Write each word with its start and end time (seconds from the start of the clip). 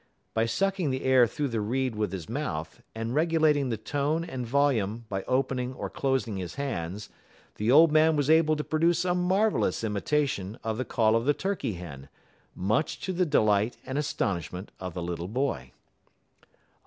By 0.33 0.47
sucking 0.47 0.89
the 0.89 1.03
air 1.03 1.27
through 1.27 1.49
the 1.49 1.61
reed 1.61 1.95
with 1.95 2.11
his 2.11 2.27
mouth, 2.27 2.81
and 2.95 3.13
regulating 3.13 3.69
the 3.69 3.77
tone 3.77 4.23
and 4.23 4.47
volume 4.47 5.05
by 5.09 5.21
opening 5.27 5.75
or 5.75 5.91
closing 5.91 6.37
his 6.37 6.55
hands, 6.55 7.09
the 7.57 7.71
old 7.71 7.91
man 7.91 8.15
was 8.15 8.27
able 8.27 8.55
to 8.55 8.63
produce 8.63 9.05
a 9.05 9.13
marvellous 9.13 9.83
imitation 9.83 10.57
of 10.63 10.79
the 10.79 10.85
call 10.85 11.15
of 11.15 11.25
the 11.25 11.35
turkey 11.35 11.73
hen, 11.73 12.09
much 12.55 12.99
to 13.01 13.13
the 13.13 13.27
delight 13.27 13.77
and 13.85 13.99
astonishment 13.99 14.71
of 14.79 14.95
the 14.95 15.03
little 15.03 15.27
boy. 15.27 15.71